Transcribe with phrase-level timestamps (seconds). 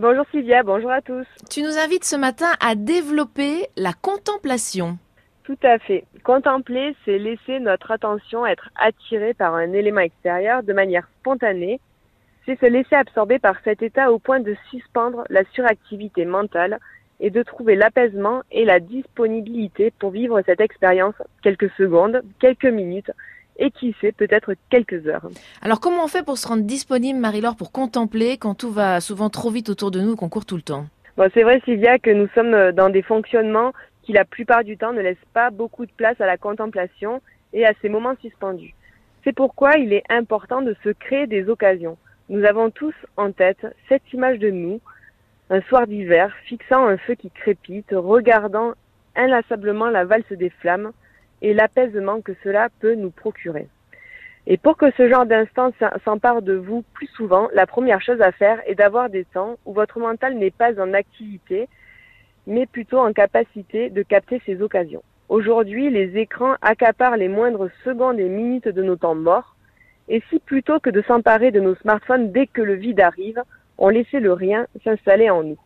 [0.00, 1.26] Bonjour Sylvia, bonjour à tous.
[1.50, 4.96] Tu nous invites ce matin à développer la contemplation.
[5.44, 6.04] Tout à fait.
[6.24, 11.80] Contempler, c'est laisser notre attention être attirée par un élément extérieur de manière spontanée.
[12.46, 16.78] C'est se laisser absorber par cet état au point de suspendre la suractivité mentale
[17.20, 23.10] et de trouver l'apaisement et la disponibilité pour vivre cette expérience quelques secondes, quelques minutes
[23.56, 25.28] et qui sait peut-être quelques heures.
[25.62, 29.30] Alors comment on fait pour se rendre disponible, Marie-Laure, pour contempler quand tout va souvent
[29.30, 30.86] trop vite autour de nous, qu'on court tout le temps?
[31.16, 33.72] Bon, c'est vrai Sylvia que nous sommes dans des fonctionnements
[34.02, 37.20] qui la plupart du temps ne laissent pas beaucoup de place à la contemplation
[37.52, 38.74] et à ces moments suspendus.
[39.24, 41.98] C'est pourquoi il est important de se créer des occasions.
[42.30, 44.80] Nous avons tous en tête cette image de nous,
[45.50, 48.72] un soir d'hiver, fixant un feu qui crépite, regardant
[49.16, 50.92] inlassablement la valse des flammes,
[51.42, 53.68] et l'apaisement que cela peut nous procurer.
[54.46, 55.70] Et pour que ce genre d'instant
[56.04, 59.72] s'empare de vous plus souvent, la première chose à faire est d'avoir des temps où
[59.72, 61.68] votre mental n'est pas en activité,
[62.46, 65.02] mais plutôt en capacité de capter ces occasions.
[65.28, 69.54] Aujourd'hui, les écrans accaparent les moindres secondes et minutes de nos temps morts,
[70.08, 73.40] et si plutôt que de s'emparer de nos smartphones dès que le vide arrive,
[73.78, 75.58] on laissait le rien s'installer en nous.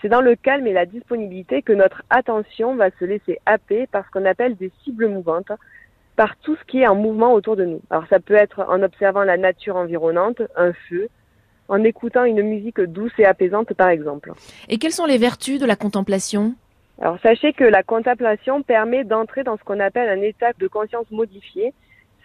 [0.00, 4.06] C'est dans le calme et la disponibilité que notre attention va se laisser happer par
[4.06, 5.52] ce qu'on appelle des cibles mouvantes,
[6.16, 7.82] par tout ce qui est en mouvement autour de nous.
[7.90, 11.08] Alors ça peut être en observant la nature environnante, un feu,
[11.68, 14.32] en écoutant une musique douce et apaisante par exemple.
[14.68, 16.54] Et quelles sont les vertus de la contemplation?
[17.00, 21.10] Alors sachez que la contemplation permet d'entrer dans ce qu'on appelle un état de conscience
[21.10, 21.72] modifié.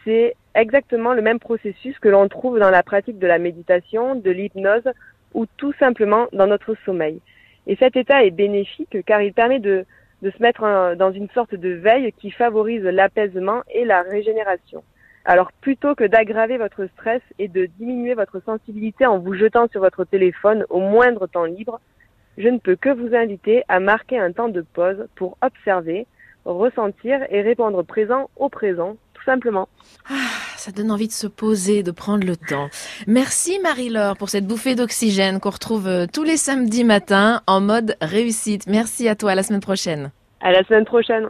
[0.04, 4.32] C'est exactement le même processus que l'on trouve dans la pratique de la méditation, de
[4.32, 4.90] l'hypnose
[5.34, 7.22] ou tout simplement dans notre sommeil.
[7.68, 9.86] Et cet état est bénéfique car il permet de,
[10.22, 14.84] se mettre dans une sorte de veille qui favorise l'apaisement et la régénération.
[15.24, 19.82] Alors plutôt que d'aggraver votre stress et de diminuer votre sensibilité en vous jetant sur
[19.82, 21.80] votre téléphone au moindre temps libre,
[22.38, 26.06] je ne peux que vous inviter à marquer un temps de pause pour observer,
[26.44, 29.68] ressentir et répondre présent au présent, simplement.
[30.10, 30.14] Ah,
[30.56, 32.70] ça donne envie de se poser, de prendre le temps.
[33.08, 37.96] Merci Marie-Laure pour cette bouffée d'oxygène qu'on retrouve euh, tous les samedis matins en mode
[38.02, 38.68] réussite.
[38.68, 40.12] Merci à toi, à la semaine prochaine.
[40.42, 41.24] À la semaine prochaine.